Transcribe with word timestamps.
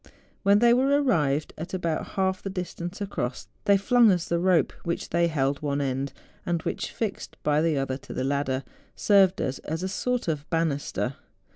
When 0.41 0.57
they 0.57 0.73
were 0.73 0.87
arrived 0.99 1.53
at 1.59 1.75
about 1.75 2.07
half 2.17 2.41
the 2.41 2.49
distance 2.49 3.01
across, 3.01 3.47
they 3.65 3.77
flung 3.77 4.11
us 4.11 4.27
the 4.27 4.39
rope 4.39 4.73
which 4.83 5.09
they 5.09 5.27
held 5.27 5.61
one 5.61 5.79
end, 5.79 6.11
and 6.43 6.59
which, 6.63 6.89
fixed 6.89 7.37
by 7.43 7.61
the 7.61 7.77
other 7.77 7.97
to 7.97 8.11
the 8.15 8.23
ladder, 8.23 8.63
served 8.95 9.39
us 9.39 9.59
as 9.59 9.83
a 9.83 9.87
sort 9.87 10.27
of 10.27 10.49
banister. 10.49 11.17